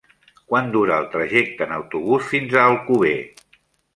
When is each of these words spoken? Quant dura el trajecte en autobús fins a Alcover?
Quant 0.51 0.71
dura 0.75 0.95
el 1.01 1.05
trajecte 1.15 1.67
en 1.67 1.75
autobús 1.77 2.31
fins 2.31 2.57
a 2.57 2.65
Alcover? 2.71 3.15